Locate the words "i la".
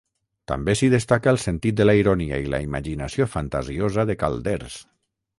2.45-2.59